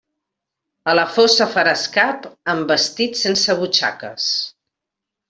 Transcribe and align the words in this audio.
A 0.93 0.93
la 0.99 1.03
fossa 1.17 1.47
faràs 1.51 1.83
cap 1.99 2.25
en 2.53 2.63
vestit 2.71 3.21
sense 3.21 3.57
butxaques. 3.61 4.27